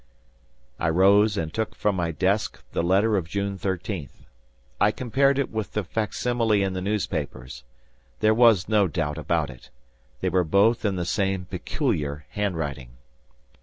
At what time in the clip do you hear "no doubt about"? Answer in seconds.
8.67-9.51